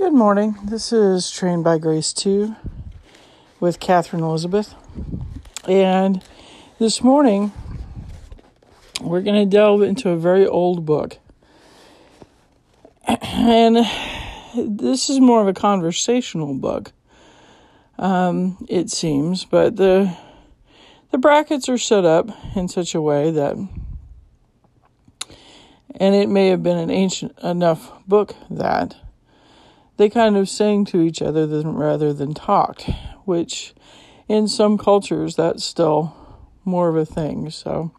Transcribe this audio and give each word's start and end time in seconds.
Good 0.00 0.14
morning. 0.14 0.56
This 0.64 0.94
is 0.94 1.30
Trained 1.30 1.62
by 1.62 1.76
Grace 1.76 2.14
2 2.14 2.56
with 3.60 3.80
Katherine 3.80 4.22
Elizabeth. 4.22 4.74
And 5.68 6.24
this 6.78 7.02
morning, 7.02 7.52
we're 9.02 9.20
going 9.20 9.36
to 9.36 9.44
delve 9.44 9.82
into 9.82 10.08
a 10.08 10.16
very 10.16 10.46
old 10.46 10.86
book. 10.86 11.18
And 13.22 13.86
this 14.56 15.10
is 15.10 15.20
more 15.20 15.42
of 15.42 15.48
a 15.48 15.52
conversational 15.52 16.54
book, 16.54 16.92
um, 17.98 18.56
it 18.70 18.90
seems, 18.90 19.44
but 19.44 19.76
the, 19.76 20.16
the 21.10 21.18
brackets 21.18 21.68
are 21.68 21.76
set 21.76 22.06
up 22.06 22.30
in 22.56 22.68
such 22.68 22.94
a 22.94 23.02
way 23.02 23.30
that, 23.32 23.54
and 25.94 26.14
it 26.14 26.30
may 26.30 26.48
have 26.48 26.62
been 26.62 26.78
an 26.78 26.90
ancient 26.90 27.38
enough 27.40 27.92
book 28.08 28.34
that 28.48 28.96
they 30.00 30.08
kind 30.08 30.34
of 30.34 30.48
sang 30.48 30.86
to 30.86 31.02
each 31.02 31.20
other 31.20 31.46
than, 31.46 31.74
rather 31.74 32.14
than 32.14 32.32
talked, 32.32 32.88
which 33.26 33.74
in 34.28 34.48
some 34.48 34.78
cultures 34.78 35.36
that's 35.36 35.62
still 35.62 36.16
more 36.64 36.88
of 36.88 36.96
a 36.96 37.04
thing. 37.04 37.50
So, 37.50 37.92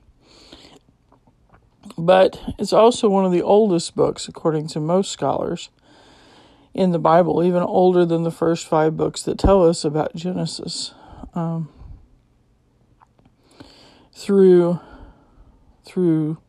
but 1.96 2.42
it's 2.58 2.74
also 2.74 3.08
one 3.08 3.24
of 3.24 3.32
the 3.32 3.44
oldest 3.44 3.96
books, 3.96 4.28
according 4.28 4.68
to 4.70 4.80
most 4.80 5.12
scholars, 5.12 5.70
in 6.74 6.90
the 6.90 6.98
Bible, 6.98 7.44
even 7.44 7.62
older 7.62 8.04
than 8.04 8.24
the 8.24 8.32
first 8.32 8.68
five 8.68 8.98
books 8.98 9.22
that 9.22 9.38
tell 9.38 9.64
us 9.64 9.86
about 9.86 10.16
Genesis. 10.16 10.96
Um, 11.36 11.70
through 14.12 14.80
through 15.86 16.40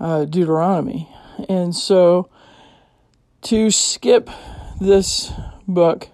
uh, 0.00 0.24
Deuteronomy, 0.24 1.08
and 1.48 1.72
so 1.72 2.28
to 3.44 3.70
skip 3.70 4.30
this 4.80 5.30
book 5.68 6.08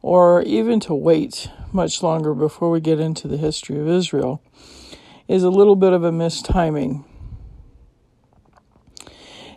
or 0.00 0.42
even 0.42 0.80
to 0.80 0.94
wait 0.94 1.50
much 1.72 2.02
longer 2.02 2.34
before 2.34 2.70
we 2.70 2.80
get 2.80 2.98
into 2.98 3.28
the 3.28 3.36
history 3.36 3.78
of 3.78 3.86
Israel 3.86 4.42
is 5.28 5.42
a 5.42 5.50
little 5.50 5.76
bit 5.76 5.92
of 5.92 6.02
a 6.02 6.10
mistiming. 6.10 7.04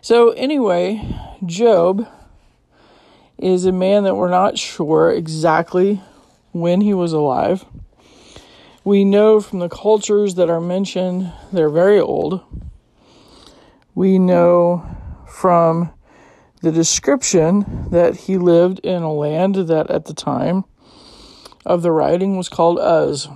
So, 0.02 0.30
anyway, 0.32 1.00
Job 1.46 2.06
is 3.38 3.64
a 3.64 3.72
man 3.72 4.04
that 4.04 4.14
we're 4.14 4.28
not 4.28 4.58
sure 4.58 5.10
exactly 5.10 6.02
when 6.52 6.82
he 6.82 6.92
was 6.92 7.14
alive. 7.14 7.64
We 8.84 9.04
know 9.04 9.40
from 9.40 9.60
the 9.60 9.70
cultures 9.70 10.34
that 10.34 10.50
are 10.50 10.60
mentioned, 10.60 11.32
they're 11.52 11.70
very 11.70 11.98
old. 11.98 12.42
We 13.94 14.18
know 14.18 14.86
from 15.26 15.92
the 16.62 16.72
description 16.72 17.88
that 17.90 18.16
he 18.16 18.38
lived 18.38 18.78
in 18.80 19.02
a 19.02 19.12
land 19.12 19.56
that 19.56 19.90
at 19.90 20.06
the 20.06 20.14
time 20.14 20.64
of 21.66 21.82
the 21.82 21.90
writing 21.90 22.36
was 22.36 22.48
called 22.48 22.78
Uz. 22.78 23.28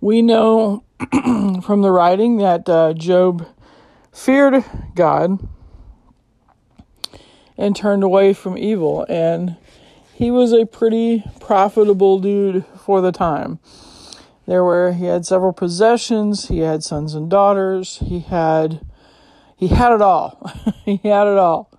We 0.00 0.22
know 0.22 0.84
from 1.62 1.82
the 1.82 1.90
writing 1.90 2.38
that 2.38 2.68
uh, 2.68 2.94
Job 2.94 3.46
feared 4.12 4.64
God 4.94 5.46
and 7.58 7.76
turned 7.76 8.02
away 8.02 8.32
from 8.32 8.56
evil, 8.56 9.04
and 9.08 9.56
he 10.14 10.30
was 10.30 10.52
a 10.52 10.64
pretty 10.64 11.24
profitable 11.40 12.20
dude 12.20 12.64
for 12.84 13.00
the 13.00 13.12
time. 13.12 13.58
There 14.46 14.62
were 14.62 14.92
he 14.92 15.06
had 15.06 15.26
several 15.26 15.52
possessions, 15.52 16.48
he 16.48 16.60
had 16.60 16.84
sons 16.84 17.14
and 17.14 17.28
daughters, 17.28 17.98
he 17.98 18.20
had 18.20 18.80
he 19.68 19.74
had 19.74 19.92
it 19.92 20.02
all. 20.02 20.52
he 20.84 21.00
had 21.04 21.26
it 21.26 21.38
all. 21.38 21.70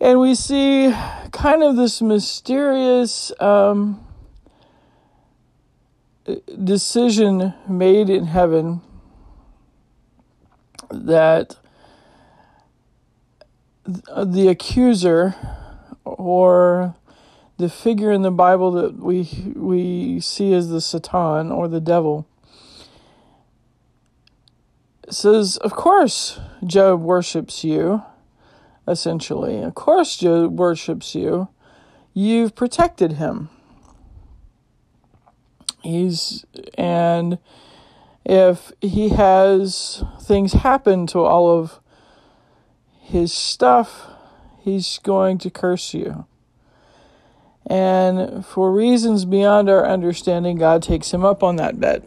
And 0.00 0.18
we 0.18 0.34
see 0.34 0.92
kind 1.30 1.62
of 1.62 1.76
this 1.76 2.02
mysterious 2.02 3.30
um, 3.38 4.04
decision 6.64 7.54
made 7.68 8.10
in 8.10 8.24
heaven 8.24 8.80
that 10.90 11.54
the 13.84 14.48
accuser 14.48 15.36
or 16.04 16.96
the 17.56 17.68
figure 17.68 18.10
in 18.10 18.22
the 18.22 18.32
Bible 18.32 18.72
that 18.72 18.96
we 18.96 19.28
we 19.54 20.18
see 20.18 20.54
as 20.54 20.70
the 20.70 20.80
Satan 20.80 21.52
or 21.52 21.68
the 21.68 21.80
devil 21.80 22.26
says, 25.12 25.56
Of 25.58 25.72
course, 25.72 26.40
Job 26.64 27.02
worships 27.02 27.64
you, 27.64 28.02
essentially. 28.86 29.62
Of 29.62 29.74
course, 29.74 30.16
Job 30.16 30.58
worships 30.58 31.14
you. 31.14 31.48
You've 32.12 32.54
protected 32.54 33.12
him. 33.12 33.48
He's, 35.82 36.44
and 36.76 37.38
if 38.24 38.72
he 38.80 39.10
has 39.10 40.04
things 40.20 40.52
happen 40.52 41.06
to 41.08 41.20
all 41.20 41.58
of 41.58 41.80
his 43.00 43.32
stuff, 43.32 44.06
he's 44.60 44.98
going 45.02 45.38
to 45.38 45.50
curse 45.50 45.94
you. 45.94 46.26
And 47.66 48.44
for 48.44 48.72
reasons 48.72 49.24
beyond 49.24 49.70
our 49.70 49.86
understanding, 49.86 50.58
God 50.58 50.82
takes 50.82 51.12
him 51.14 51.24
up 51.24 51.42
on 51.42 51.56
that 51.56 51.80
bet 51.80 52.04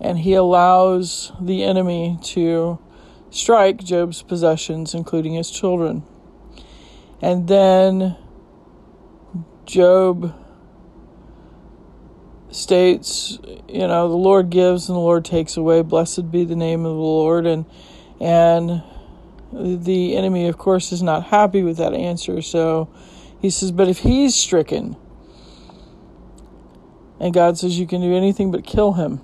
and 0.00 0.18
he 0.18 0.34
allows 0.34 1.32
the 1.40 1.62
enemy 1.62 2.18
to 2.22 2.78
strike 3.30 3.78
Job's 3.78 4.22
possessions, 4.22 4.94
including 4.94 5.34
his 5.34 5.50
children. 5.50 6.02
And 7.22 7.48
then 7.48 8.16
Job 9.66 10.34
states, 12.50 13.38
you 13.68 13.86
know, 13.86 14.08
the 14.08 14.16
Lord 14.16 14.50
gives 14.50 14.88
and 14.88 14.96
the 14.96 15.00
Lord 15.00 15.24
takes 15.24 15.56
away. 15.56 15.82
Blessed 15.82 16.30
be 16.30 16.44
the 16.44 16.56
name 16.56 16.84
of 16.84 16.92
the 16.92 17.00
Lord. 17.00 17.46
And 17.46 17.66
and 18.20 18.82
the 19.52 20.16
enemy, 20.16 20.46
of 20.48 20.58
course, 20.58 20.92
is 20.92 21.02
not 21.02 21.24
happy 21.24 21.62
with 21.62 21.76
that 21.78 21.94
answer. 21.94 22.42
So 22.42 22.88
he 23.40 23.50
says, 23.50 23.72
but 23.72 23.88
if 23.88 23.98
he's 23.98 24.34
stricken, 24.34 24.96
and 27.18 27.32
God 27.34 27.58
says 27.58 27.78
you 27.78 27.86
can 27.86 28.00
do 28.00 28.14
anything 28.14 28.50
but 28.50 28.64
kill 28.64 28.92
him. 28.94 29.20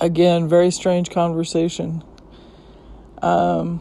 Again, 0.00 0.48
very 0.48 0.70
strange 0.70 1.10
conversation. 1.10 2.02
Um, 3.22 3.80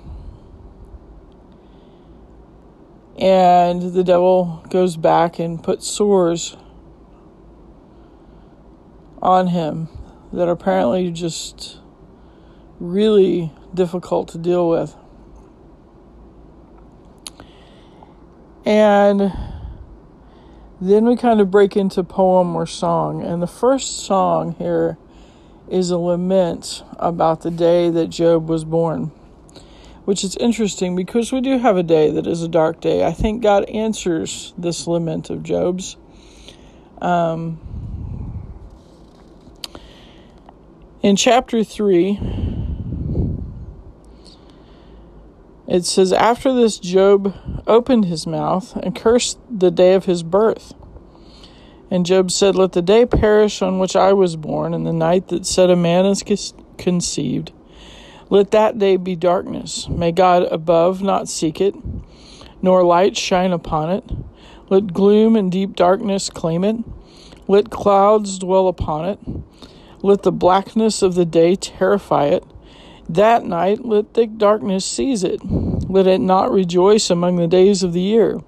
and 3.18 3.94
the 3.94 4.03
devil 4.03 4.64
goes 4.69 4.96
back 4.97 5.40
and 5.40 5.62
puts 5.62 5.88
sores 5.88 6.58
on 9.22 9.47
him 9.47 9.88
that 10.31 10.47
are 10.47 10.52
apparently 10.52 11.12
just 11.12 11.80
really 12.80 13.52
difficult 13.74 14.28
to 14.30 14.38
deal 14.38 14.70
with. 14.70 14.96
And 18.66 19.31
then 20.80 21.06
we 21.06 21.16
kind 21.16 21.40
of 21.40 21.52
break 21.52 21.78
into 21.78 22.03
poem 22.03 22.56
or 22.56 22.66
song. 22.66 23.22
And 23.24 23.41
the 23.41 23.47
first 23.47 24.06
song 24.06 24.56
here 24.58 24.97
is 25.73 25.89
a 25.89 25.97
lament 25.97 26.84
about 27.00 27.41
the 27.41 27.50
day 27.50 27.89
that 27.89 28.07
Job 28.07 28.47
was 28.47 28.63
born, 28.63 29.11
which 30.06 30.23
is 30.23 30.35
interesting 30.35 30.95
because 30.95 31.31
we 31.31 31.41
do 31.41 31.57
have 31.57 31.78
a 31.78 31.84
day 31.84 32.11
that 32.11 32.28
is 32.28 32.44
a 32.44 32.47
dark 32.47 32.79
day. 32.79 33.03
I 33.03 33.11
think 33.11 33.41
God 33.41 33.63
answers 33.66 34.53
this 34.56 34.85
lament 34.85 35.31
of 35.31 35.41
Job's. 35.41 35.97
Um, 37.01 37.59
in 41.01 41.16
chapter 41.16 41.63
3, 41.63 42.19
it 45.67 45.85
says, 45.85 46.14
After 46.14 46.53
this, 46.53 46.78
Job 46.78 47.35
opened 47.66 48.05
his 48.05 48.28
mouth 48.28 48.76
and 48.76 48.96
cursed 48.96 49.40
the 49.49 49.72
day 49.72 49.96
of 49.96 50.05
his 50.05 50.22
birth 50.22 50.76
and 51.93 52.07
Job 52.07 52.31
said, 52.31 52.55
Let 52.55 52.72
the 52.72 52.81
day 52.81 53.05
perish 53.05 53.61
on 53.61 53.78
which 53.78 53.95
I 53.95 54.13
was 54.13 54.35
born, 54.35 54.73
and 54.73 54.84
the 54.84 54.91
night 54.91 55.28
that 55.28 55.45
said 55.45 55.69
a 55.69 55.75
man 55.75 56.07
is 56.07 56.23
conceived. 56.79 57.51
Let 58.31 58.49
that 58.49 58.79
day 58.79 58.97
be 58.97 59.16
darkness. 59.16 59.87
May 59.87 60.11
God 60.11 60.41
above 60.51 61.03
not 61.03 61.29
seek 61.29 61.61
it, 61.61 61.75
nor 62.63 62.84
light 62.84 63.16
shine 63.16 63.51
upon 63.51 63.91
it. 63.91 64.03
Let 64.69 64.91
gloom 64.91 65.35
and 65.35 65.51
deep 65.51 65.75
darkness 65.75 66.31
claim 66.31 66.63
it. 66.63 66.78
Let 67.47 67.69
clouds 67.69 68.40
dwell 68.40 68.67
upon 68.67 69.05
it. 69.05 69.19
Let 70.01 70.23
the 70.23 70.31
blackness 70.31 71.03
of 71.03 71.13
the 71.13 71.25
day 71.25 71.55
terrify 71.55 72.25
it. 72.25 72.43
That 73.07 73.45
night 73.45 73.85
let 73.85 74.16
thick 74.16 74.40
darkness 74.40 74.84
seize 74.84 75.23
it. 75.23 75.41
Let 75.45 76.07
it 76.07 76.22
not 76.22 76.51
rejoice 76.51 77.11
among 77.11 77.35
the 77.35 77.47
days 77.47 77.84
of 77.84 77.93
the 77.93 78.01
year 78.01 78.40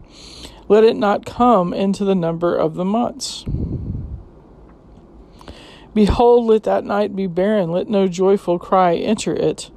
let 0.68 0.84
it 0.84 0.96
not 0.96 1.26
come 1.26 1.74
into 1.74 2.04
the 2.04 2.16
number 2.16 2.56
of 2.56 2.76
the 2.76 2.86
months. 2.86 3.46
Behold, 5.94 6.48
let 6.48 6.64
that 6.64 6.84
night 6.84 7.16
be 7.16 7.28
barren, 7.28 7.72
let 7.72 7.88
no 7.88 8.08
joyful 8.08 8.60
cry 8.60 8.96
enter 8.96 9.34
it. 9.34 9.72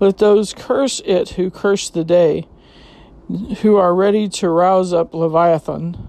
Let 0.00 0.18
those 0.18 0.52
curse 0.52 1.00
it 1.04 1.30
who 1.30 1.50
curse 1.50 1.90
the 1.90 2.04
day, 2.04 2.48
who 3.58 3.76
are 3.76 3.94
ready 3.94 4.28
to 4.28 4.48
rouse 4.48 4.92
up 4.92 5.14
Leviathan. 5.14 6.08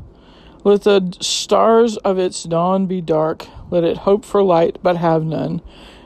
Let 0.63 0.83
the 0.83 1.15
stars 1.19 1.97
of 1.97 2.17
its 2.17 2.43
dawn 2.43 2.85
be 2.87 3.01
dark, 3.01 3.47
let 3.69 3.83
it 3.83 3.97
hope 3.97 4.25
for 4.25 4.41
light, 4.41 4.77
but 4.81 4.97
have 4.97 5.23
none, 5.23 5.61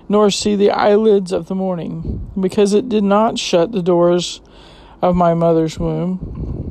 nor 0.10 0.32
see 0.32 0.56
the 0.56 0.72
eyelids 0.72 1.32
of 1.32 1.48
the 1.48 1.56
morning, 1.56 2.32
because 2.40 2.74
it 2.74 2.90
did 2.90 3.04
not 3.04 3.38
shut 3.38 3.72
the 3.72 3.82
doors 3.82 4.42
of 5.02 5.16
my 5.16 5.34
mother's 5.34 5.78
womb, 5.78 6.65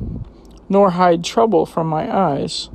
nor 0.67 0.91
hide 0.91 1.23
trouble 1.23 1.65
from 1.65 1.87
my 1.87 2.13
eyes. 2.15 2.69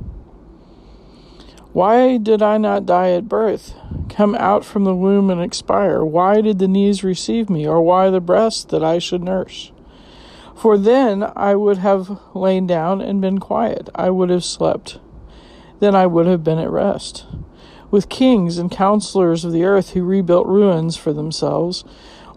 Why 1.73 2.17
did 2.17 2.41
I 2.41 2.57
not 2.57 2.85
die 2.85 3.11
at 3.11 3.29
birth, 3.29 3.75
come 4.09 4.35
out 4.35 4.65
from 4.65 4.83
the 4.83 4.95
womb 4.95 5.29
and 5.29 5.41
expire? 5.41 6.03
Why 6.03 6.41
did 6.41 6.59
the 6.59 6.67
knees 6.67 7.03
receive 7.03 7.49
me, 7.49 7.65
or 7.65 7.81
why 7.81 8.09
the 8.09 8.19
breast 8.19 8.69
that 8.69 8.83
I 8.83 8.99
should 8.99 9.23
nurse? 9.23 9.71
For 10.53 10.77
then 10.77 11.23
I 11.35 11.55
would 11.55 11.77
have 11.77 12.19
lain 12.33 12.67
down 12.67 13.01
and 13.01 13.21
been 13.21 13.39
quiet, 13.39 13.89
I 13.95 14.09
would 14.09 14.29
have 14.29 14.43
slept, 14.43 14.99
then 15.79 15.95
I 15.95 16.07
would 16.07 16.27
have 16.27 16.43
been 16.43 16.59
at 16.59 16.69
rest. 16.69 17.25
With 17.89 18.09
kings 18.09 18.57
and 18.57 18.69
counselors 18.69 19.43
of 19.43 19.53
the 19.53 19.63
earth 19.63 19.91
who 19.91 20.03
rebuilt 20.03 20.47
ruins 20.47 20.97
for 20.97 21.13
themselves, 21.13 21.83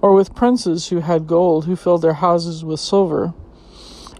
or 0.00 0.14
with 0.14 0.34
princes 0.34 0.88
who 0.88 1.00
had 1.00 1.26
gold, 1.26 1.64
who 1.64 1.76
filled 1.76 2.02
their 2.02 2.14
houses 2.14 2.64
with 2.64 2.78
silver. 2.78 3.34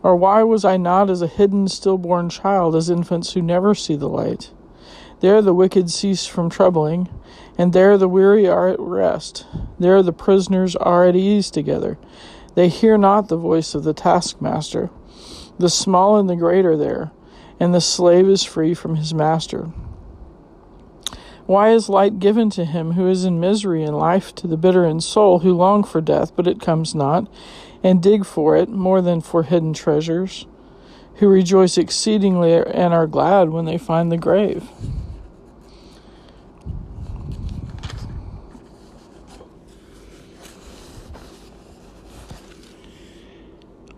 Or 0.04 0.14
why 0.14 0.42
was 0.42 0.66
I 0.66 0.76
not 0.76 1.08
as 1.08 1.22
a 1.22 1.26
hidden 1.26 1.66
stillborn 1.66 2.28
child, 2.28 2.76
as 2.76 2.90
infants 2.90 3.32
who 3.32 3.40
never 3.40 3.74
see 3.74 3.96
the 3.96 4.08
light? 4.08 4.50
There 5.20 5.40
the 5.40 5.54
wicked 5.54 5.90
cease 5.90 6.26
from 6.26 6.50
troubling, 6.50 7.08
and 7.56 7.72
there 7.72 7.96
the 7.96 8.06
weary 8.06 8.46
are 8.46 8.68
at 8.68 8.78
rest. 8.78 9.46
There 9.78 10.02
the 10.02 10.12
prisoners 10.12 10.76
are 10.76 11.06
at 11.06 11.16
ease 11.16 11.50
together. 11.50 11.96
They 12.54 12.68
hear 12.68 12.98
not 12.98 13.28
the 13.28 13.38
voice 13.38 13.74
of 13.74 13.84
the 13.84 13.94
taskmaster. 13.94 14.90
The 15.58 15.70
small 15.70 16.18
and 16.18 16.28
the 16.28 16.36
great 16.36 16.66
are 16.66 16.76
there, 16.76 17.10
and 17.58 17.74
the 17.74 17.80
slave 17.80 18.28
is 18.28 18.44
free 18.44 18.74
from 18.74 18.96
his 18.96 19.14
master. 19.14 19.72
Why 21.46 21.70
is 21.70 21.88
light 21.88 22.18
given 22.18 22.50
to 22.50 22.66
him 22.66 22.92
who 22.92 23.08
is 23.08 23.24
in 23.24 23.40
misery 23.40 23.84
and 23.84 23.96
life 23.96 24.34
to 24.36 24.46
the 24.46 24.56
bitter 24.58 24.84
in 24.84 25.00
soul, 25.00 25.38
who 25.38 25.54
long 25.54 25.82
for 25.82 26.02
death, 26.02 26.36
but 26.36 26.46
it 26.46 26.60
comes 26.60 26.94
not, 26.94 27.26
and 27.84 28.02
dig 28.02 28.24
for 28.24 28.56
it 28.56 28.68
more 28.68 29.02
than 29.02 29.20
for 29.20 29.42
hidden 29.42 29.74
treasures, 29.74 30.46
who 31.16 31.28
rejoice 31.28 31.78
exceedingly 31.78 32.54
and 32.54 32.94
are 32.94 33.06
glad 33.06 33.50
when 33.50 33.66
they 33.66 33.78
find 33.78 34.10
the 34.10 34.16
grave? 34.16 34.68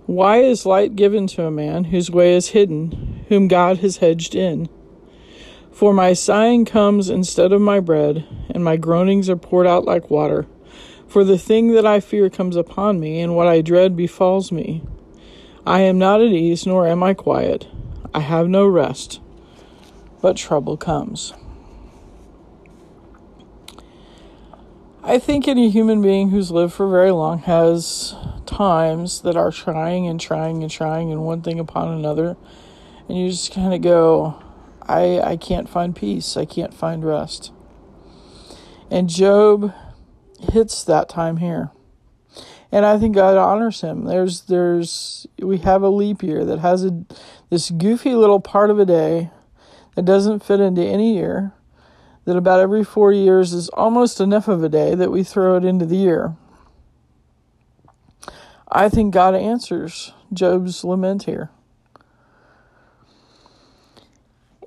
Why 0.07 0.39
is 0.39 0.67
light 0.67 0.97
given 0.97 1.27
to 1.29 1.47
a 1.47 1.51
man 1.51 1.85
whose 1.85 2.11
way 2.11 2.35
is 2.35 2.49
hidden, 2.49 3.25
whom 3.29 3.49
God 3.49 3.79
has 3.79 3.99
hedged 3.99 4.35
in? 4.35 4.69
For 5.73 5.93
my 5.93 6.13
sighing 6.13 6.65
comes 6.65 7.11
instead 7.11 7.53
of 7.53 7.61
my 7.61 7.81
bread, 7.81 8.27
and 8.51 8.65
my 8.65 8.77
groanings 8.77 9.29
are 9.29 9.37
poured 9.37 9.67
out 9.67 9.85
like 9.85 10.11
water. 10.11 10.47
For 11.09 11.25
the 11.25 11.39
thing 11.39 11.73
that 11.75 11.87
I 11.87 12.01
fear 12.01 12.29
comes 12.29 12.57
upon 12.57 13.01
me, 13.01 13.21
and 13.21 13.35
what 13.35 13.47
I 13.47 13.61
dread 13.61 13.97
befalls 13.97 14.51
me. 14.51 14.83
I 15.67 15.81
am 15.81 15.99
not 15.99 16.21
at 16.21 16.29
ease, 16.29 16.67
nor 16.67 16.87
am 16.87 17.03
I 17.03 17.15
quiet. 17.15 17.67
I 18.15 18.21
have 18.21 18.49
no 18.49 18.67
rest, 18.67 19.21
but 20.23 20.37
trouble 20.37 20.77
comes. 20.77 21.33
I 25.03 25.19
think 25.19 25.47
any 25.47 25.71
human 25.71 26.03
being 26.03 26.31
who's 26.31 26.51
lived 26.51 26.73
for 26.73 26.89
very 26.91 27.13
long 27.13 27.39
has 27.41 28.15
times 28.45 29.21
that 29.23 29.37
are 29.37 29.53
trying 29.53 30.07
and 30.09 30.21
trying 30.21 30.63
and 30.63 30.71
trying 30.71 31.13
and 31.13 31.25
one 31.25 31.43
thing 31.43 31.61
upon 31.61 31.93
another 31.93 32.37
and 33.09 33.19
you 33.19 33.31
just 33.31 33.53
kind 33.53 33.73
of 33.73 33.81
go 33.83 34.43
I 34.83 35.21
I 35.21 35.37
can't 35.37 35.69
find 35.69 35.95
peace. 35.95 36.37
I 36.37 36.45
can't 36.45 36.73
find 36.73 37.05
rest. 37.05 37.53
And 38.91 39.09
Job 39.09 39.73
hits 40.53 40.85
that 40.85 41.09
time 41.09 41.39
here. 41.39 41.71
And 42.73 42.85
I 42.85 42.99
think 42.99 43.15
God 43.15 43.37
honors 43.37 43.81
him. 43.81 44.05
There's 44.05 44.43
there's 44.43 45.27
we 45.39 45.59
have 45.59 45.83
a 45.83 45.89
leap 45.89 46.23
year 46.23 46.45
that 46.45 46.59
has 46.59 46.85
a 46.85 47.05
this 47.49 47.71
goofy 47.71 48.15
little 48.15 48.41
part 48.41 48.71
of 48.71 48.79
a 48.79 48.85
day 48.85 49.31
that 49.95 50.05
doesn't 50.05 50.45
fit 50.45 50.61
into 50.61 50.83
any 50.83 51.15
year. 51.15 51.53
That 52.25 52.37
about 52.37 52.59
every 52.59 52.83
4 52.83 53.13
years 53.13 53.53
is 53.53 53.69
almost 53.69 54.21
enough 54.21 54.49
of 54.49 54.65
a 54.65 54.69
day 54.69 54.97
that 54.97 55.13
we 55.13 55.23
throw 55.23 55.57
it 55.57 55.65
into 55.65 55.87
the 55.87 55.97
year. 55.97 56.35
I 58.69 58.89
think 58.89 59.15
God 59.15 59.37
answers 59.37 60.13
Job's 60.33 60.83
lament 60.83 61.23
here. 61.23 61.51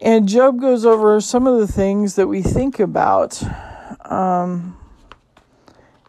And 0.02 0.30
Job 0.30 0.62
goes 0.62 0.86
over 0.86 1.20
some 1.20 1.46
of 1.46 1.60
the 1.60 1.68
things 1.68 2.16
that 2.16 2.28
we 2.28 2.42
think 2.42 2.80
about 2.80 3.44
um, 4.10 4.79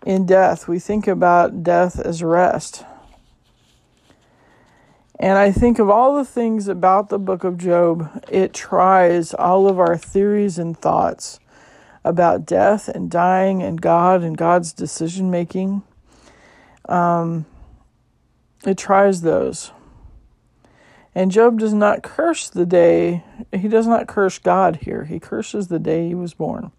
in 0.05 0.27
death. 0.27 0.69
We 0.69 0.79
think 0.79 1.07
about 1.07 1.63
death 1.63 1.99
as 1.99 2.23
rest. 2.23 2.85
And 5.19 5.37
I 5.37 5.53
think 5.53 5.79
of 5.79 5.91
all 5.91 6.17
the 6.17 6.25
things 6.25 6.67
about 6.67 7.11
the 7.11 7.19
book 7.19 7.45
of 7.45 7.59
Job, 7.59 8.25
it 8.31 8.55
tries 8.55 9.35
all 9.35 9.69
of 9.69 9.79
our 9.79 9.97
theories 9.99 10.59
and 10.59 10.77
thoughts 10.77 11.39
about 12.03 12.47
death 12.47 12.89
and 12.89 13.11
dying 13.11 13.63
and 13.63 13.83
God 13.83 14.23
and 14.23 14.37
God's 14.37 14.73
decision 14.73 15.31
making. 15.31 15.83
Um, 16.89 17.45
it 18.67 18.79
tries 18.79 19.21
those. 19.21 19.73
And 21.15 21.31
Job 21.31 21.59
does 21.59 21.75
not 21.75 22.03
curse 22.03 22.49
the 22.49 22.65
day, 22.65 23.23
he 23.53 23.69
does 23.69 23.87
not 23.87 24.07
curse 24.07 24.39
God 24.39 24.77
here. 24.77 25.05
He 25.05 25.19
curses 25.19 25.69
the 25.69 25.79
day 25.79 26.09
he 26.09 26.15
was 26.15 26.35
born. 26.35 26.73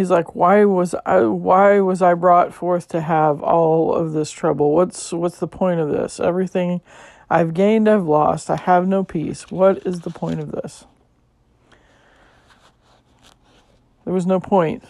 He's 0.00 0.10
like, 0.10 0.34
why 0.34 0.64
was 0.64 0.94
I 1.04 1.20
why 1.24 1.80
was 1.80 2.00
I 2.00 2.14
brought 2.14 2.54
forth 2.54 2.88
to 2.88 3.02
have 3.02 3.42
all 3.42 3.94
of 3.94 4.12
this 4.12 4.30
trouble? 4.30 4.72
What's 4.72 5.12
what's 5.12 5.36
the 5.36 5.46
point 5.46 5.78
of 5.78 5.90
this? 5.90 6.18
Everything 6.18 6.80
I've 7.28 7.52
gained, 7.52 7.86
I've 7.86 8.06
lost. 8.06 8.48
I 8.48 8.56
have 8.56 8.88
no 8.88 9.04
peace. 9.04 9.50
What 9.50 9.86
is 9.86 10.00
the 10.00 10.08
point 10.08 10.40
of 10.40 10.52
this? 10.52 10.86
There 14.06 14.14
was 14.14 14.24
no 14.24 14.40
point 14.40 14.84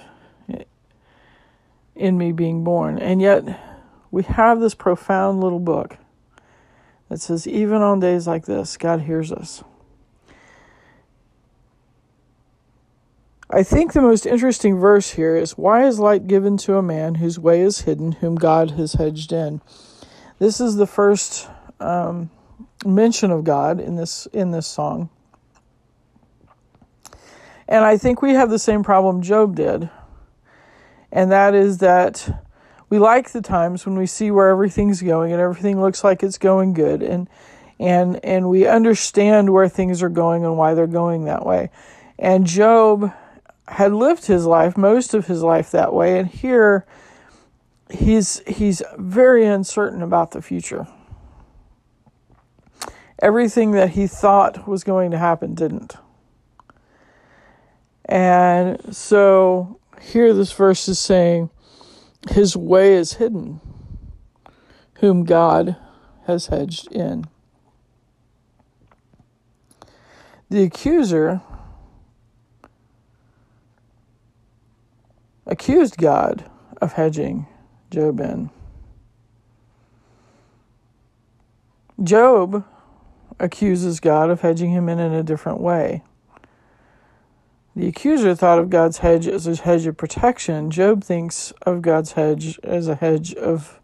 in 1.97 2.17
me 2.17 2.31
being 2.31 2.63
born. 2.63 2.97
And 2.97 3.21
yet, 3.21 3.61
we 4.13 4.23
have 4.23 4.61
this 4.61 4.77
profound 4.77 5.41
little 5.41 5.59
book 5.59 5.97
that 7.09 7.21
says, 7.21 7.49
even 7.49 7.83
on 7.83 7.99
days 7.99 8.29
like 8.29 8.47
this, 8.47 8.77
God 8.77 9.01
hears 9.01 9.33
us. 9.33 9.65
I 13.53 13.63
think 13.63 13.93
the 13.93 14.01
most 14.01 14.27
interesting 14.27 14.79
verse 14.79 15.11
here 15.11 15.37
is 15.37 15.59
why 15.59 15.85
is 15.85 15.99
light 15.99 16.27
given 16.27 16.57
to 16.59 16.77
a 16.77 16.83
man 16.83 17.17
whose 17.17 17.39
way 17.39 17.63
is 17.63 17.81
hidden, 17.81 18.13
whom 18.13 18.37
God 18.37 18.73
has 18.73 18.95
hedged 18.95 19.33
in? 19.33 19.61
This 20.39 20.61
is 20.61 20.77
the 20.77 20.87
first 20.87 21.49
um, 21.81 22.31
mention 22.85 23.31
of 23.31 23.45
God 23.45 23.81
in 23.81 23.97
this 23.97 24.27
in 24.33 24.53
this 24.53 24.67
song, 24.67 25.11
and 27.69 27.85
I 27.85 27.97
think 27.97 28.23
we 28.23 28.35
have 28.35 28.51
the 28.51 28.59
same 28.59 28.83
problem 28.85 29.21
Job 29.23 29.57
did 29.57 29.91
and 31.13 31.31
that 31.33 31.55
is 31.55 31.79
that 31.79 32.45
we 32.89 32.99
like 32.99 33.31
the 33.31 33.43
times 33.43 33.87
when 33.87 33.97
we 33.97 34.07
see 34.07 34.31
where 34.31 34.49
everything's 34.49 35.03
going 35.03 35.33
and 35.33 35.41
everything 35.41 35.81
looks 35.81 36.05
like 36.05 36.23
it's 36.23 36.39
going 36.39 36.73
good 36.73 37.03
and 37.03 37.29
and 37.79 38.23
and 38.25 38.49
we 38.49 38.67
understand 38.67 39.53
where 39.53 39.69
things 39.69 40.03
are 40.03 40.09
going 40.09 40.45
and 40.45 40.57
why 40.57 40.75
they're 40.75 40.87
going 40.87 41.25
that 41.25 41.47
way. 41.47 41.71
And 42.19 42.47
Job 42.47 43.13
had 43.71 43.93
lived 43.93 44.27
his 44.27 44.47
life 44.47 44.77
most 44.77 45.15
of 45.15 45.27
his 45.27 45.43
life 45.43 45.71
that 45.71 45.93
way 45.93 46.19
and 46.19 46.29
here 46.29 46.87
he's 47.91 48.41
he's 48.47 48.83
very 48.99 49.45
uncertain 49.47 50.03
about 50.03 50.33
the 50.33 50.43
future. 50.43 50.87
Everything 53.21 53.73
that 53.73 53.91
he 53.91 54.07
thought 54.07 54.67
was 54.67 54.83
going 54.83 55.11
to 55.11 55.19
happen 55.19 55.55
didn't. 55.55 55.97
And 58.07 58.95
so 58.95 59.79
here 60.01 60.33
this 60.33 60.53
verse 60.53 60.89
is 60.89 60.99
saying, 60.99 61.51
His 62.31 62.57
way 62.57 62.95
is 62.95 63.15
hidden, 63.15 63.61
whom 64.95 65.25
God 65.25 65.77
has 66.27 66.47
hedged 66.47 66.91
in. 66.93 67.27
The 70.49 70.65
accuser 70.65 71.43
accused 75.51 75.99
God 75.99 76.49
of 76.81 76.95
hedging 76.95 77.47
Job 77.91 78.21
in. 78.21 78.51
Job 82.03 82.65
accuses 83.39 84.01
God 84.01 84.31
of 84.31 84.41
hedging 84.41 84.71
him 84.71 84.89
in 84.89 84.99
in 84.99 85.13
a 85.13 85.23
different 85.23 85.61
way. 85.61 86.03
The 87.77 87.89
accuser 87.89 88.35
thought 88.35 88.59
of 88.59 88.71
God's 88.71 88.99
hedge 88.99 89.27
as 89.27 89.47
a 89.47 89.57
hedge 89.57 89.87
of 89.87 89.97
protection. 89.97 90.71
Job 90.71 91.05
thinks 91.05 91.53
of 91.63 91.83
God's 91.83 92.13
hedge 92.13 92.59
as 92.63 92.89
a 92.89 92.95
hedge 92.95 93.35
of 93.35 93.81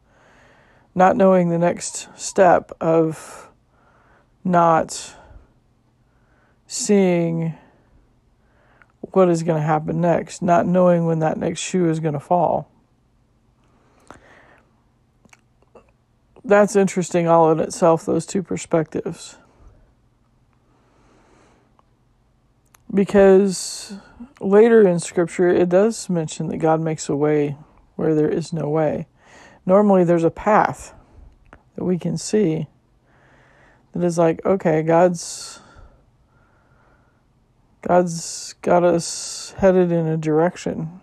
not 0.94 1.16
knowing 1.16 1.50
the 1.50 1.58
next 1.58 2.08
step, 2.16 2.72
of 2.80 3.50
not 4.44 5.14
seeing 6.66 7.54
what 9.12 9.28
is 9.28 9.42
going 9.42 9.60
to 9.60 9.66
happen 9.66 10.00
next, 10.00 10.42
not 10.42 10.66
knowing 10.66 11.06
when 11.06 11.18
that 11.20 11.38
next 11.38 11.60
shoe 11.60 11.88
is 11.88 12.00
going 12.00 12.14
to 12.14 12.20
fall. 12.20 12.70
That's 16.44 16.76
interesting, 16.76 17.26
all 17.26 17.50
in 17.50 17.60
itself, 17.60 18.06
those 18.06 18.24
two 18.24 18.42
perspectives. 18.42 19.38
Because 22.94 23.94
later 24.40 24.86
in 24.86 25.00
Scripture, 25.00 25.48
it 25.48 25.68
does 25.68 26.08
mention 26.08 26.48
that 26.48 26.58
God 26.58 26.80
makes 26.80 27.08
a 27.08 27.16
way 27.16 27.56
where 27.96 28.14
there 28.14 28.28
is 28.28 28.52
no 28.52 28.68
way. 28.68 29.06
Normally, 29.66 30.04
there's 30.04 30.24
a 30.24 30.30
path 30.30 30.94
that 31.74 31.84
we 31.84 31.98
can 31.98 32.16
see 32.16 32.68
that 33.92 34.04
is 34.04 34.16
like, 34.16 34.44
okay, 34.46 34.82
God's 34.82 35.60
God's 37.86 38.54
got 38.62 38.82
us 38.82 39.54
headed 39.58 39.92
in 39.92 40.08
a 40.08 40.16
direction. 40.16 41.00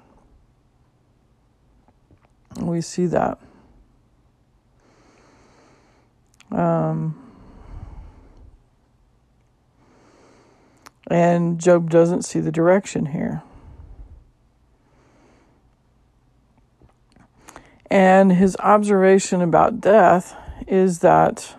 We 2.60 2.82
see 2.82 3.06
that. 3.06 3.40
Um, 6.52 7.16
and 11.08 11.58
Job 11.58 11.90
doesn't 11.90 12.24
see 12.24 12.42
the 12.42 12.52
direction 12.52 13.06
here. 13.08 13.44
And 17.90 18.34
his 18.34 18.58
observation 18.60 19.42
about 19.42 19.80
death 19.80 20.36
is 20.68 21.00
that 21.00 21.56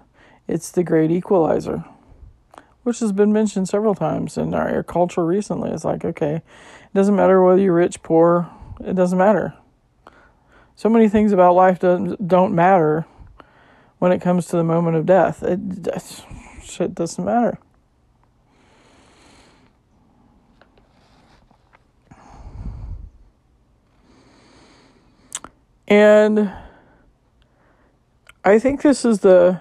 it's 0.47 0.71
the 0.71 0.83
great 0.83 1.11
equalizer 1.11 1.87
which 2.85 3.01
has 3.01 3.13
been 3.13 3.33
mentioned 3.33 3.69
several 3.69 3.95
times 3.95 4.39
in 4.39 4.55
our, 4.55 4.83
culture 4.83 5.25
recently. 5.25 5.71
It's 5.71 5.85
like, 5.85 6.05
okay, 6.05 6.37
it 6.37 6.95
doesn't 6.95 7.17
matter 7.17 7.43
whether 7.43 7.61
you're 7.61 7.75
rich, 7.75 8.03
poor, 8.03 8.49
it 8.81 8.95
doesn't 8.95 9.19
matter. 9.19 9.55
So 10.77 10.89
many 10.89 11.09
things 11.09 11.33
about 11.33 11.55
life 11.55 11.81
don't, 11.81 12.29
don't 12.29 12.55
matter 12.55 13.07
when 13.99 14.13
it 14.13 14.21
comes 14.21 14.47
to 14.47 14.57
the 14.57 14.65
moment 14.65 14.97
of 14.97 15.07
death. 15.07 15.43
It, 15.43 15.59
shit 16.63 16.95
doesn't 16.95 17.25
matter. 17.25 17.59
And 25.87 26.53
I 28.45 28.59
think 28.59 28.83
this 28.83 29.05
is 29.05 29.21
the 29.21 29.61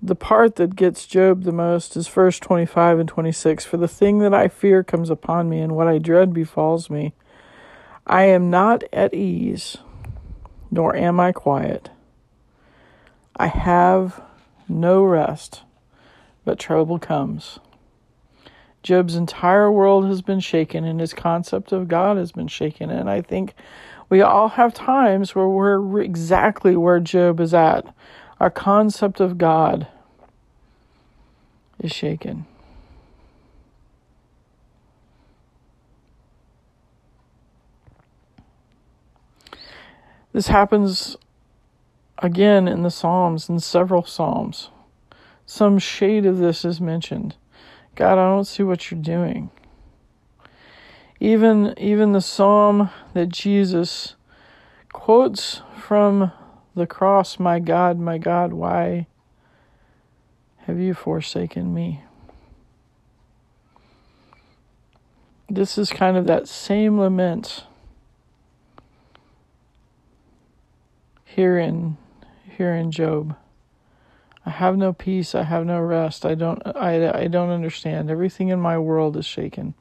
the 0.00 0.14
part 0.14 0.56
that 0.56 0.76
gets 0.76 1.06
Job 1.06 1.42
the 1.42 1.52
most 1.52 1.96
is 1.96 2.06
verse 2.08 2.38
25 2.38 3.00
and 3.00 3.08
26. 3.08 3.64
For 3.64 3.76
the 3.76 3.88
thing 3.88 4.18
that 4.20 4.32
I 4.32 4.48
fear 4.48 4.84
comes 4.84 5.10
upon 5.10 5.48
me, 5.48 5.60
and 5.60 5.74
what 5.74 5.88
I 5.88 5.98
dread 5.98 6.32
befalls 6.32 6.88
me. 6.88 7.14
I 8.06 8.22
am 8.22 8.48
not 8.48 8.84
at 8.92 9.12
ease, 9.12 9.76
nor 10.70 10.96
am 10.96 11.20
I 11.20 11.32
quiet. 11.32 11.90
I 13.36 13.48
have 13.48 14.22
no 14.68 15.02
rest, 15.02 15.62
but 16.44 16.58
trouble 16.58 16.98
comes. 16.98 17.58
Job's 18.82 19.16
entire 19.16 19.70
world 19.70 20.06
has 20.06 20.22
been 20.22 20.40
shaken, 20.40 20.84
and 20.84 21.00
his 21.00 21.12
concept 21.12 21.72
of 21.72 21.88
God 21.88 22.16
has 22.16 22.32
been 22.32 22.48
shaken. 22.48 22.88
And 22.88 23.10
I 23.10 23.20
think 23.20 23.52
we 24.08 24.22
all 24.22 24.50
have 24.50 24.72
times 24.72 25.34
where 25.34 25.48
we're 25.48 26.00
exactly 26.00 26.76
where 26.76 27.00
Job 27.00 27.40
is 27.40 27.52
at 27.52 27.84
our 28.40 28.50
concept 28.50 29.20
of 29.20 29.38
God 29.38 29.88
is 31.80 31.92
shaken. 31.92 32.46
This 40.32 40.48
happens 40.48 41.16
again 42.18 42.68
in 42.68 42.82
the 42.82 42.90
Psalms, 42.90 43.48
in 43.48 43.58
several 43.58 44.04
Psalms. 44.04 44.70
Some 45.46 45.78
shade 45.78 46.26
of 46.26 46.38
this 46.38 46.64
is 46.64 46.80
mentioned. 46.80 47.34
God, 47.94 48.18
I 48.18 48.28
don't 48.28 48.44
see 48.44 48.62
what 48.62 48.90
you're 48.90 49.00
doing. 49.00 49.50
Even 51.18 51.74
even 51.76 52.12
the 52.12 52.20
psalm 52.20 52.90
that 53.14 53.30
Jesus 53.30 54.14
quotes 54.92 55.62
from 55.76 56.30
the 56.78 56.86
cross, 56.86 57.38
My 57.38 57.58
God, 57.58 57.98
my 57.98 58.18
God, 58.18 58.52
why 58.52 59.06
have 60.60 60.78
you 60.78 60.94
forsaken 60.94 61.74
me? 61.74 62.02
This 65.50 65.78
is 65.78 65.90
kind 65.90 66.16
of 66.16 66.26
that 66.26 66.46
same 66.48 66.98
lament 66.98 67.64
here 71.24 71.58
in 71.58 71.96
here 72.56 72.74
in 72.74 72.90
Job. 72.90 73.36
I 74.44 74.50
have 74.50 74.76
no 74.76 74.92
peace, 74.92 75.34
I 75.34 75.44
have 75.44 75.64
no 75.64 75.80
rest. 75.80 76.26
I 76.26 76.34
don't 76.34 76.60
I 76.66 77.22
I 77.22 77.28
don't 77.28 77.50
understand. 77.50 78.10
Everything 78.10 78.48
in 78.48 78.60
my 78.60 78.78
world 78.78 79.16
is 79.16 79.24
shaken. 79.26 79.74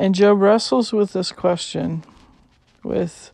And 0.00 0.14
Job 0.14 0.40
wrestles 0.40 0.92
with 0.92 1.12
this 1.12 1.32
question 1.32 2.04
with 2.84 3.32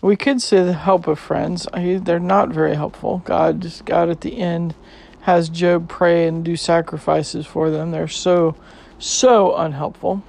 we 0.00 0.16
could 0.16 0.40
say 0.40 0.64
the 0.64 0.72
help 0.72 1.06
of 1.06 1.18
friends. 1.18 1.68
They're 1.74 2.18
not 2.18 2.48
very 2.48 2.74
helpful. 2.74 3.20
God 3.26 3.70
God 3.84 4.08
at 4.08 4.22
the 4.22 4.38
end 4.38 4.74
has 5.22 5.50
Job 5.50 5.90
pray 5.90 6.26
and 6.26 6.42
do 6.42 6.56
sacrifices 6.56 7.44
for 7.44 7.70
them. 7.70 7.90
They're 7.90 8.08
so 8.08 8.56
so 8.98 9.54
unhelpful. 9.54 10.24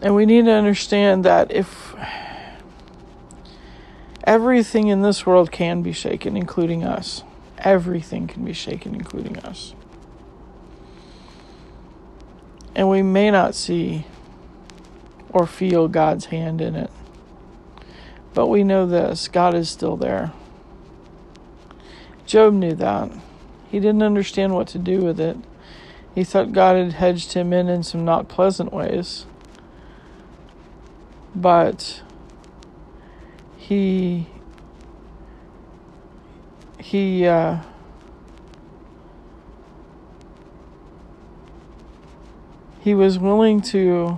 And 0.00 0.14
we 0.14 0.24
need 0.24 0.46
to 0.46 0.52
understand 0.52 1.24
that 1.24 1.50
if 1.50 1.94
everything 4.24 4.88
in 4.88 5.02
this 5.02 5.26
world 5.26 5.52
can 5.52 5.82
be 5.82 5.92
shaken, 5.92 6.38
including 6.38 6.84
us, 6.84 7.22
everything 7.58 8.26
can 8.26 8.46
be 8.46 8.54
shaken, 8.54 8.94
including 8.94 9.38
us 9.40 9.74
and 12.76 12.90
we 12.90 13.00
may 13.00 13.30
not 13.30 13.54
see 13.54 14.04
or 15.30 15.46
feel 15.46 15.88
God's 15.88 16.26
hand 16.26 16.60
in 16.60 16.76
it. 16.76 16.90
But 18.34 18.48
we 18.48 18.62
know 18.62 18.86
this 18.86 19.28
God 19.28 19.54
is 19.54 19.70
still 19.70 19.96
there. 19.96 20.32
Job 22.26 22.52
knew 22.52 22.74
that. 22.74 23.10
He 23.70 23.80
didn't 23.80 24.02
understand 24.02 24.54
what 24.54 24.68
to 24.68 24.78
do 24.78 25.00
with 25.00 25.18
it. 25.18 25.38
He 26.14 26.22
thought 26.22 26.52
God 26.52 26.76
had 26.76 26.92
hedged 26.92 27.32
him 27.32 27.54
in 27.54 27.68
in 27.68 27.82
some 27.82 28.04
not 28.04 28.28
pleasant 28.28 28.74
ways. 28.74 29.24
But 31.34 32.02
he 33.56 34.26
he 36.78 37.26
uh, 37.26 37.60
he 42.86 42.94
was 42.94 43.18
willing 43.18 43.60
to 43.60 44.16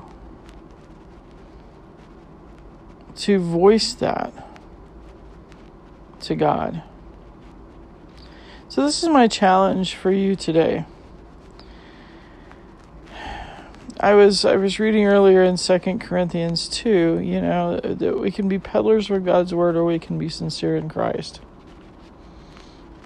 to 3.17 3.39
voice 3.39 3.95
that 3.95 4.31
to 6.21 6.35
God. 6.35 6.83
So 8.69 8.85
this 8.85 9.03
is 9.03 9.09
my 9.09 9.27
challenge 9.27 9.95
for 9.95 10.13
you 10.13 10.37
today. 10.37 10.85
I 13.99 14.13
was 14.13 14.45
I 14.45 14.57
was 14.57 14.79
reading 14.79 15.07
earlier 15.07 15.43
in 15.43 15.57
Second 15.57 16.01
Corinthians 16.01 16.69
2, 16.69 17.21
you 17.21 17.41
know, 17.41 17.81
that 17.81 18.19
we 18.19 18.31
can 18.31 18.51
be 18.51 18.59
peddlers 18.59 19.09
of 19.11 19.25
God's 19.25 19.55
word 19.55 19.77
or 19.77 19.85
we 19.87 19.99
can 19.99 20.19
be 20.19 20.29
sincere 20.29 20.77
in 20.77 20.91
Christ. 20.91 21.41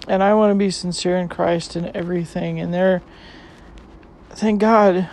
And 0.09 0.25
I 0.25 0.35
want 0.35 0.51
to 0.51 0.57
be 0.57 0.73
sincere 0.73 1.17
in 1.19 1.29
Christ 1.29 1.77
in 1.77 1.95
everything 1.97 2.59
and 2.59 2.75
there 2.75 3.01
thank 4.31 4.61
God 4.61 5.09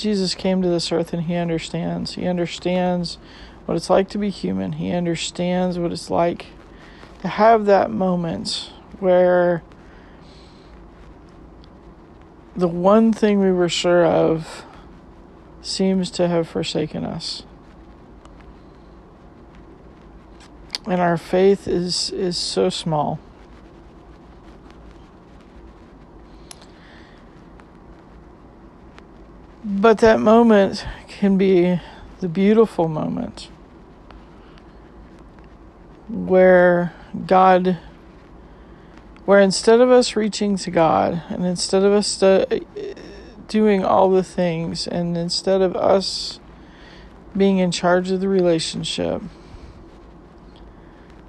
Jesus 0.00 0.34
came 0.34 0.62
to 0.62 0.68
this 0.68 0.90
earth 0.90 1.12
and 1.12 1.24
he 1.24 1.34
understands. 1.34 2.14
He 2.14 2.26
understands 2.26 3.18
what 3.66 3.76
it's 3.76 3.90
like 3.90 4.08
to 4.10 4.18
be 4.18 4.30
human. 4.30 4.72
He 4.72 4.92
understands 4.92 5.78
what 5.78 5.92
it's 5.92 6.10
like 6.10 6.46
to 7.20 7.28
have 7.28 7.66
that 7.66 7.90
moment 7.90 8.70
where 8.98 9.62
the 12.56 12.68
one 12.68 13.12
thing 13.12 13.40
we 13.40 13.52
were 13.52 13.68
sure 13.68 14.04
of 14.04 14.64
seems 15.62 16.10
to 16.12 16.28
have 16.28 16.48
forsaken 16.48 17.04
us. 17.04 17.42
and 20.86 21.00
our 21.00 21.16
faith 21.16 21.68
is 21.68 22.10
is 22.10 22.36
so 22.36 22.68
small. 22.68 23.18
But 29.72 29.98
that 29.98 30.18
moment 30.18 30.84
can 31.06 31.38
be 31.38 31.80
the 32.18 32.28
beautiful 32.28 32.88
moment 32.88 33.50
where 36.08 36.92
God, 37.24 37.78
where 39.26 39.38
instead 39.38 39.80
of 39.80 39.88
us 39.88 40.16
reaching 40.16 40.56
to 40.56 40.72
God 40.72 41.22
and 41.28 41.46
instead 41.46 41.84
of 41.84 41.92
us 41.92 42.20
doing 43.46 43.84
all 43.84 44.10
the 44.10 44.24
things 44.24 44.88
and 44.88 45.16
instead 45.16 45.62
of 45.62 45.76
us 45.76 46.40
being 47.36 47.58
in 47.58 47.70
charge 47.70 48.10
of 48.10 48.20
the 48.20 48.28
relationship, 48.28 49.22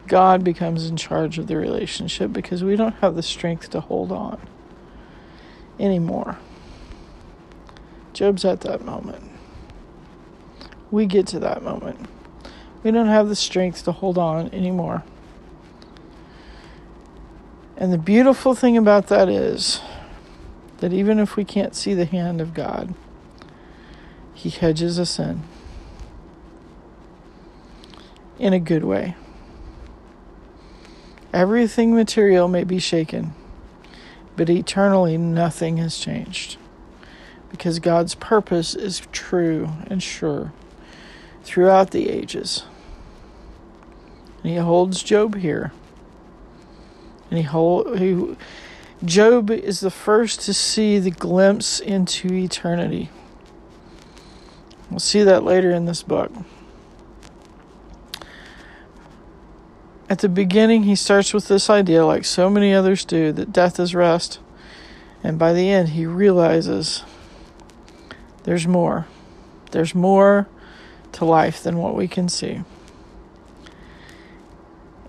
God 0.07 0.43
becomes 0.43 0.87
in 0.87 0.97
charge 0.97 1.37
of 1.37 1.45
the 1.45 1.57
relationship 1.57 2.33
because 2.33 2.63
we 2.63 2.75
don't 2.75 2.95
have 2.95 3.13
the 3.13 3.21
strength 3.21 3.69
to 3.69 3.81
hold 3.81 4.11
on 4.11 4.41
anymore. 5.79 6.39
Job's 8.13 8.43
at 8.45 8.61
that 8.61 8.83
moment. 8.83 9.23
We 10.89 11.05
get 11.05 11.27
to 11.27 11.39
that 11.39 11.63
moment. 11.63 12.07
We 12.83 12.91
don't 12.91 13.07
have 13.07 13.29
the 13.29 13.35
strength 13.35 13.83
to 13.85 13.91
hold 13.91 14.17
on 14.17 14.53
anymore. 14.53 15.03
And 17.77 17.93
the 17.93 17.97
beautiful 17.97 18.53
thing 18.53 18.77
about 18.77 19.07
that 19.07 19.29
is 19.29 19.79
that 20.79 20.91
even 20.91 21.19
if 21.19 21.35
we 21.35 21.45
can't 21.45 21.75
see 21.75 21.93
the 21.93 22.05
hand 22.05 22.41
of 22.41 22.53
God, 22.53 22.93
He 24.33 24.49
hedges 24.49 24.99
us 24.99 25.17
in 25.17 25.43
in 28.37 28.53
a 28.53 28.59
good 28.59 28.83
way. 28.83 29.15
Everything 31.31 31.95
material 31.95 32.47
may 32.47 32.63
be 32.63 32.79
shaken, 32.79 33.33
but 34.35 34.49
eternally 34.49 35.17
nothing 35.17 35.77
has 35.77 35.97
changed 35.97 36.57
because 37.51 37.79
God's 37.79 38.15
purpose 38.15 38.73
is 38.73 39.01
true 39.11 39.69
and 39.87 40.01
sure 40.01 40.53
throughout 41.43 41.91
the 41.91 42.09
ages. 42.09 42.63
And 44.41 44.53
he 44.53 44.57
holds 44.57 45.03
Job 45.03 45.35
here. 45.35 45.71
And 47.29 47.37
he 47.37 47.43
hold 47.43 47.99
he 47.99 48.35
Job 49.03 49.51
is 49.51 49.79
the 49.79 49.91
first 49.91 50.41
to 50.41 50.53
see 50.53 50.97
the 50.99 51.11
glimpse 51.11 51.79
into 51.79 52.33
eternity. 52.33 53.09
We'll 54.89 54.99
see 54.99 55.23
that 55.23 55.43
later 55.43 55.71
in 55.71 55.85
this 55.85 56.03
book. 56.03 56.31
At 60.09 60.19
the 60.19 60.29
beginning, 60.29 60.83
he 60.83 60.95
starts 60.95 61.33
with 61.33 61.47
this 61.47 61.69
idea, 61.69 62.05
like 62.05 62.25
so 62.25 62.49
many 62.49 62.73
others 62.73 63.05
do, 63.05 63.31
that 63.31 63.53
death 63.53 63.79
is 63.79 63.95
rest. 63.95 64.39
And 65.23 65.39
by 65.39 65.53
the 65.53 65.69
end, 65.69 65.89
he 65.89 66.05
realizes 66.05 67.03
there's 68.43 68.67
more. 68.67 69.07
There's 69.71 69.95
more 69.95 70.47
to 71.13 71.25
life 71.25 71.61
than 71.63 71.77
what 71.77 71.95
we 71.95 72.07
can 72.07 72.29
see. 72.29 72.61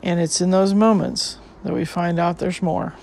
And 0.03 0.21
it's 0.21 0.41
in 0.41 0.51
those 0.51 0.75
moments 0.75 1.39
that 1.65 1.73
we 1.73 1.85
find 1.85 2.19
out 2.19 2.39
there's 2.39 2.63
more. 2.63 2.95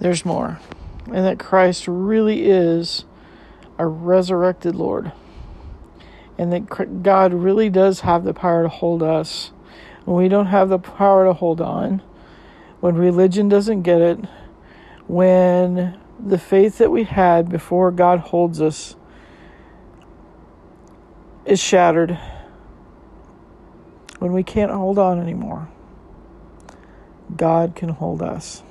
There's 0.00 0.24
more. 0.24 0.58
And 1.06 1.24
that 1.24 1.38
Christ 1.38 1.86
really 1.86 2.50
is 2.50 3.04
a 3.78 3.86
resurrected 3.86 4.74
Lord. 4.74 5.12
And 6.36 6.52
that 6.52 7.02
God 7.02 7.32
really 7.32 7.70
does 7.70 8.00
have 8.00 8.24
the 8.24 8.34
power 8.34 8.64
to 8.64 8.68
hold 8.68 9.02
us 9.02 9.52
when 10.06 10.16
we 10.16 10.28
don't 10.28 10.46
have 10.46 10.68
the 10.68 10.78
power 10.78 11.24
to 11.24 11.32
hold 11.32 11.60
on, 11.60 12.00
when 12.80 12.94
religion 12.94 13.48
doesn't 13.48 13.82
get 13.82 14.00
it, 14.00 14.18
when 15.08 15.98
the 16.18 16.38
faith 16.38 16.78
that 16.78 16.90
we 16.90 17.04
had 17.04 17.48
before 17.48 17.90
God 17.90 18.20
holds 18.20 18.60
us 18.60 18.96
is 21.44 21.60
shattered 21.60 22.18
when 24.18 24.32
we 24.32 24.42
can't 24.42 24.70
hold 24.72 24.98
on 24.98 25.20
anymore, 25.20 25.68
God 27.36 27.74
can 27.74 27.90
hold 27.90 28.22
us. 28.22 28.62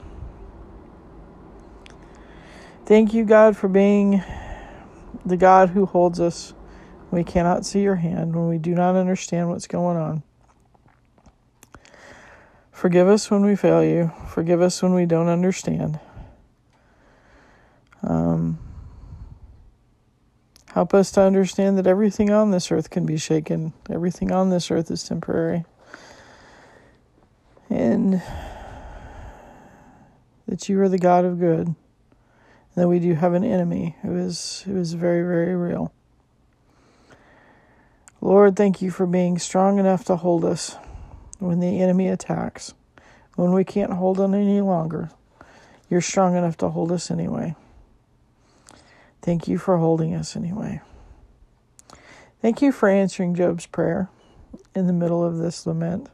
Thank 2.85 3.13
you, 3.13 3.25
God, 3.25 3.57
for 3.57 3.67
being 3.67 4.23
the 5.25 5.37
God 5.37 5.69
who 5.69 5.85
holds 5.85 6.19
us 6.19 6.53
when 7.09 7.23
we 7.23 7.31
cannot 7.31 7.65
see 7.65 7.81
your 7.81 7.95
hand, 7.95 8.35
when 8.35 8.47
we 8.47 8.57
do 8.57 8.75
not 8.75 8.95
understand 8.95 9.49
what's 9.49 9.67
going 9.67 9.97
on. 9.97 10.23
Forgive 12.71 13.07
us 13.07 13.31
when 13.31 13.43
we 13.45 13.55
fail 13.55 13.83
you. 13.83 14.11
Forgive 14.27 14.61
us 14.61 14.83
when 14.83 14.93
we 14.93 15.05
don't 15.05 15.29
understand. 15.29 15.99
Um, 18.05 18.59
Help 20.75 20.93
us 20.93 21.09
to 21.11 21.21
understand 21.21 21.77
that 21.77 21.87
everything 21.87 22.31
on 22.31 22.51
this 22.51 22.69
earth 22.69 22.89
can 22.89 23.05
be 23.05 23.15
shaken, 23.15 23.71
everything 23.89 24.29
on 24.33 24.49
this 24.49 24.69
earth 24.69 24.91
is 24.91 25.03
temporary. 25.03 25.63
And 27.69 28.21
that 30.45 30.67
you 30.67 30.81
are 30.81 30.89
the 30.89 30.97
God 30.97 31.23
of 31.23 31.39
good, 31.39 31.67
and 31.67 31.75
that 32.75 32.89
we 32.89 32.99
do 32.99 33.13
have 33.13 33.33
an 33.33 33.45
enemy 33.45 33.95
who 34.01 34.17
is 34.17 34.63
who 34.65 34.75
is 34.75 34.91
very, 34.91 35.21
very 35.21 35.55
real. 35.55 35.93
Lord, 38.19 38.57
thank 38.57 38.81
you 38.81 38.91
for 38.91 39.05
being 39.05 39.39
strong 39.39 39.79
enough 39.79 40.03
to 40.05 40.17
hold 40.17 40.43
us 40.43 40.75
when 41.39 41.61
the 41.61 41.81
enemy 41.81 42.09
attacks. 42.09 42.73
When 43.37 43.53
we 43.53 43.63
can't 43.63 43.93
hold 43.93 44.19
on 44.19 44.35
any 44.35 44.59
longer, 44.59 45.09
you're 45.89 46.01
strong 46.01 46.35
enough 46.35 46.57
to 46.57 46.67
hold 46.67 46.91
us 46.91 47.09
anyway. 47.09 47.55
Thank 49.25 49.47
you 49.47 49.57
for 49.57 49.79
holding 49.79 50.13
us 50.13 50.35
anyway. 50.35 50.81
Thank 52.43 52.61
you 52.61 52.71
for 52.71 52.87
answering 52.87 53.33
Job's 53.33 53.65
prayer 53.65 54.11
in 54.75 54.85
the 54.85 54.93
middle 54.93 55.23
of 55.23 55.39
this 55.39 55.65
lament. 55.65 56.11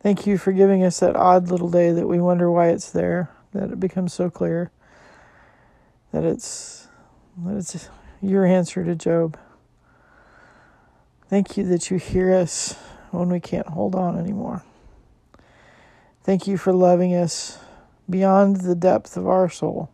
Thank 0.00 0.24
you 0.24 0.38
for 0.38 0.52
giving 0.52 0.84
us 0.84 1.00
that 1.00 1.16
odd 1.16 1.48
little 1.48 1.68
day 1.68 1.90
that 1.90 2.06
we 2.06 2.20
wonder 2.20 2.48
why 2.48 2.68
it's 2.68 2.92
there, 2.92 3.28
that 3.50 3.72
it 3.72 3.80
becomes 3.80 4.12
so 4.14 4.30
clear 4.30 4.70
that 6.12 6.22
it's 6.22 6.86
that 7.38 7.56
it's 7.56 7.88
your 8.22 8.46
answer 8.46 8.84
to 8.84 8.94
Job. 8.94 9.36
Thank 11.28 11.56
you 11.56 11.64
that 11.64 11.90
you 11.90 11.96
hear 11.96 12.32
us 12.32 12.74
when 13.10 13.30
we 13.30 13.40
can't 13.40 13.66
hold 13.66 13.96
on 13.96 14.16
anymore. 14.16 14.62
Thank 16.22 16.46
you 16.46 16.56
for 16.56 16.72
loving 16.72 17.16
us 17.16 17.58
beyond 18.08 18.58
the 18.60 18.76
depth 18.76 19.16
of 19.16 19.26
our 19.26 19.50
soul 19.50 19.90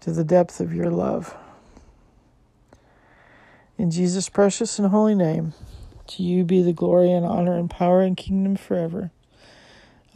to 0.00 0.12
the 0.12 0.24
depth 0.24 0.60
of 0.60 0.74
your 0.74 0.90
love. 0.90 1.36
In 3.76 3.90
Jesus' 3.90 4.28
precious 4.28 4.78
and 4.78 4.88
holy 4.88 5.14
name, 5.14 5.54
to 6.08 6.22
you 6.22 6.44
be 6.44 6.62
the 6.62 6.72
glory 6.72 7.12
and 7.12 7.24
honor 7.24 7.56
and 7.56 7.70
power 7.70 8.00
and 8.00 8.16
kingdom 8.16 8.56
forever. 8.56 9.10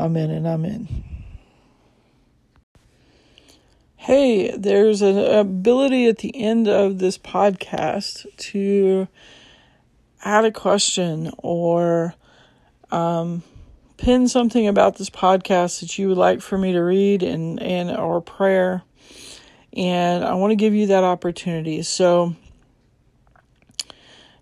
Amen 0.01 0.31
and 0.31 0.47
amen. 0.47 1.05
Hey, 3.97 4.51
there's 4.57 5.01
an 5.01 5.17
ability 5.17 6.09
at 6.09 6.19
the 6.19 6.37
end 6.37 6.67
of 6.67 6.99
this 6.99 7.17
podcast 7.17 8.27
to 8.37 9.07
add 10.25 10.45
a 10.45 10.51
question 10.51 11.31
or 11.39 12.15
um, 12.91 13.45
pin 13.99 14.27
something 14.27 14.67
about 14.67 14.97
this 14.97 15.09
podcast 15.09 15.79
that 15.81 15.99
you 15.99 16.09
would 16.09 16.19
like 16.19 16.41
for 16.41 16.59
me 16.59 16.73
to 16.73 16.81
read 16.81 17.23
and, 17.23 17.63
and 17.63 17.97
or 17.97 18.21
prayer 18.21 18.83
and 19.77 20.25
I 20.25 20.35
want 20.35 20.51
to 20.51 20.57
give 20.57 20.75
you 20.75 20.87
that 20.89 21.05
opportunity. 21.05 21.83
So, 21.83 22.37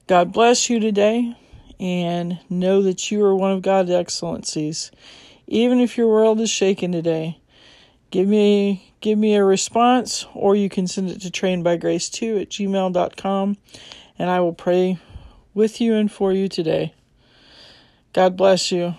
God 0.07 0.33
bless 0.33 0.69
you 0.69 0.81
today, 0.81 1.37
and 1.79 2.39
know 2.51 2.83
that 2.83 3.11
you 3.11 3.25
are 3.25 3.35
one 3.35 3.53
of 3.53 3.63
God's 3.63 3.91
excellencies. 3.91 4.91
Even 5.47 5.81
if 5.81 5.97
your 5.97 6.09
world 6.09 6.41
is 6.41 6.51
shaken 6.51 6.93
today, 6.93 7.39
give 8.11 8.29
me 8.29 8.93
give 9.01 9.19
me 9.19 9.35
a 9.35 9.45
response, 9.45 10.27
or 10.35 10.55
you 10.55 10.69
can 10.69 10.87
send 10.87 11.11
it 11.11 11.21
to 11.23 11.31
trainedbygrace2 11.31 12.43
at 12.43 12.51
gmail.com, 12.51 13.57
and 14.19 14.31
I 14.31 14.41
will 14.41 14.53
pray 14.53 14.99
with 15.55 15.81
you 15.81 15.95
and 15.95 16.11
for 16.11 16.33
you 16.33 16.49
today. 16.49 16.95
God 18.13 18.37
bless 18.37 18.71
you. 18.71 18.95